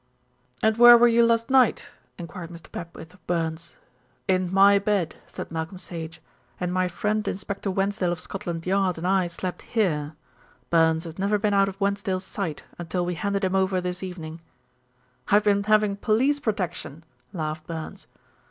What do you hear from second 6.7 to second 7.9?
my friend Inspector